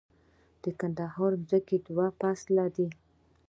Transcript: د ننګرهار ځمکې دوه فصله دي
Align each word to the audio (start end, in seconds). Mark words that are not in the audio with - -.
د 0.61 0.63
ننګرهار 0.79 1.31
ځمکې 1.49 1.77
دوه 1.87 2.07
فصله 2.19 2.65
دي 2.75 2.87